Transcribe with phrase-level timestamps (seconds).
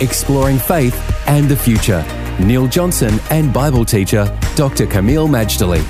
[0.00, 0.94] exploring faith
[1.26, 2.04] and the future.
[2.40, 4.24] Neil Johnson and Bible teacher
[4.56, 4.86] Dr.
[4.86, 5.84] Kameel Majdali.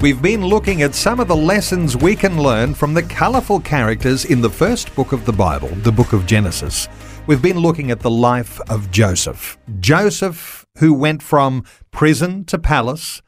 [0.00, 4.24] We've been looking at some of the lessons we can learn from the colourful characters
[4.24, 6.88] in the first book of the Bible, the book of Genesis.
[7.26, 9.58] We've been looking at the life of Joseph.
[9.80, 13.22] Joseph, who went from prison to palace,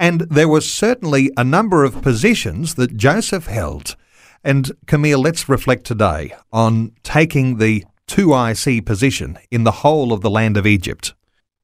[0.00, 3.94] and there was certainly a number of positions that Joseph held.
[4.42, 10.30] And Kameel, let's reflect today on taking the 2IC position in the whole of the
[10.30, 11.14] land of Egypt.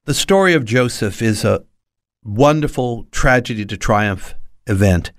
[0.05, 1.65] The story of Joseph is a
[2.25, 4.35] wonderful tragedy to triumph
[4.67, 5.13] event.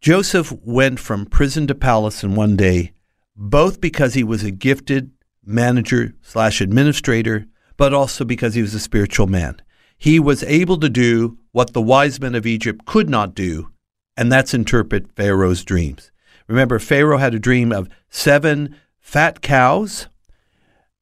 [0.00, 2.92] Joseph went from prison to palace in one day,
[3.36, 5.10] both because he was a gifted
[5.44, 9.60] manager slash administrator, but also because he was a spiritual man.
[9.96, 13.70] He was able to do what the wise men of Egypt could not do,
[14.16, 16.10] and that's interpret Pharaoh's dreams.
[16.48, 20.08] Remember, Pharaoh had a dream of seven fat cows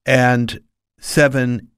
[0.06, 0.60] and
[0.98, 1.68] seven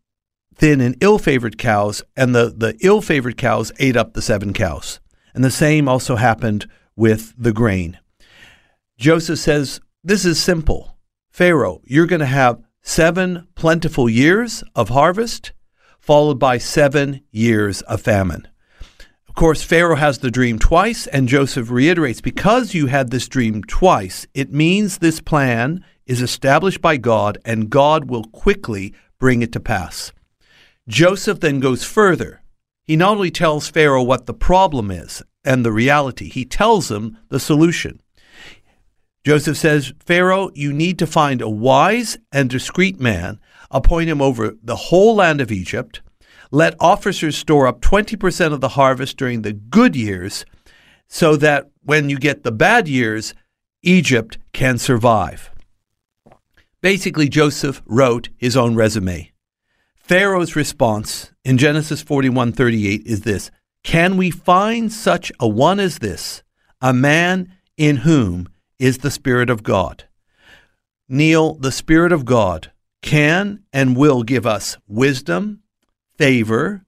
[0.55, 4.53] thin and ill favored cows, and the, the ill favored cows ate up the seven
[4.53, 5.01] cows.
[5.35, 7.99] And the same also happened with the grain.
[8.97, 10.97] Joseph says, This is simple.
[11.31, 15.53] Pharaoh, you're going to have seven plentiful years of harvest,
[15.99, 18.49] followed by seven years of famine.
[19.29, 23.63] Of course, Pharaoh has the dream twice, and Joseph reiterates because you had this dream
[23.65, 29.53] twice, it means this plan is established by God, and God will quickly bring it
[29.53, 30.13] to pass.
[30.89, 32.43] Joseph then goes further.
[32.85, 37.19] He not only tells Pharaoh what the problem is and the reality, he tells him
[37.29, 38.01] the solution.
[39.25, 43.41] Joseph says, Pharaoh, you need to find a wise and discreet man,
[43.73, 46.01] appoint him over the whole land of Egypt,
[46.53, 50.45] let officers store up 20% of the harvest during the good years,
[51.09, 53.35] so that when you get the bad years,
[53.83, 55.51] Egypt can survive.
[56.83, 59.33] Basically, Joseph wrote his own resume.
[59.95, 63.51] Pharaoh's response in Genesis 41:38 is this:
[63.83, 66.43] Can we find such a one as this,
[66.81, 68.49] a man in whom
[68.79, 70.05] is the spirit of God?
[71.09, 72.73] Neil, the spirit of God
[73.03, 75.63] can and will give us wisdom,
[76.17, 76.85] favor,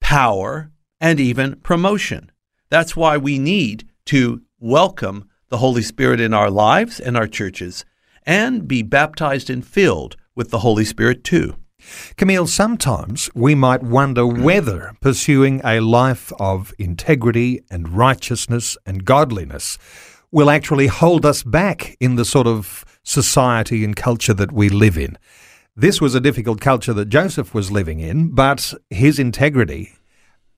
[0.00, 0.70] power,
[1.00, 2.30] and even promotion.
[2.68, 7.84] That's why we need to welcome the Holy Spirit in our lives and our churches
[8.26, 11.56] and be baptized and filled with the Holy Spirit too.
[12.16, 19.78] Kameel, sometimes we might wonder whether pursuing a life of integrity and righteousness and godliness
[20.30, 24.96] will actually hold us back in the sort of society and culture that we live
[24.96, 25.18] in.
[25.74, 29.94] This was a difficult culture that Joseph was living in, but his integrity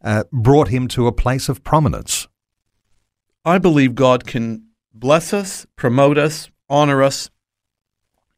[0.02, 2.26] uh, brought him to a place of prominence.
[3.44, 7.30] I believe God can bless us, promote us, honor us,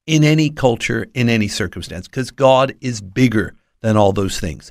[0.06, 4.70] in any culture, in any circumstance, because God is bigger than all those things.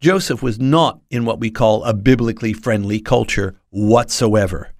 [0.00, 4.70] Joseph was not in what we call a biblically friendly culture whatsoever.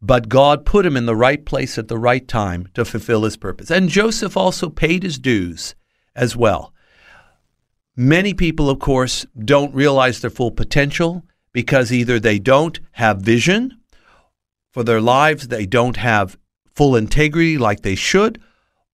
[0.00, 3.36] But God put him in the right place at the right time to fulfill his
[3.36, 3.70] purpose.
[3.70, 5.74] And Joseph also paid his dues
[6.16, 6.72] as well.
[7.94, 13.78] Many people, of course, don't realize their full potential because either they don't have vision
[14.72, 16.38] for their lives, they don't have
[16.74, 18.40] full integrity like they should,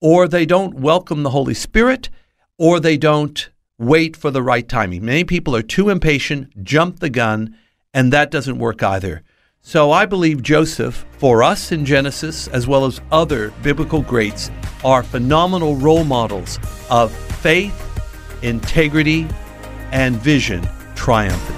[0.00, 2.08] or they don't welcome the Holy Spirit,
[2.56, 5.04] or they don't wait for the right timing.
[5.04, 7.56] Many people are too impatient, jump the gun,
[7.94, 9.22] and that doesn't work either.
[9.60, 14.50] So I believe Joseph, for us in Genesis, as well as other biblical greats,
[14.84, 16.58] are phenomenal role models
[16.90, 17.74] of faith,
[18.42, 19.26] integrity,
[19.92, 21.57] and vision triumphant.